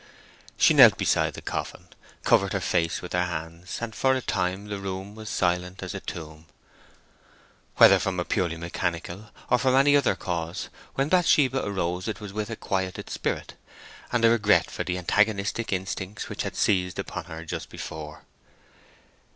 [0.57, 1.85] She knelt beside the coffin,
[2.23, 5.93] covered her face with her hands, and for a time the room was silent as
[5.93, 6.47] a tomb.
[7.77, 12.33] Whether from a purely mechanical, or from any other cause, when Bathsheba arose it was
[12.33, 13.53] with a quieted spirit,
[14.11, 18.23] and a regret for the antagonistic instincts which had seized upon her just before.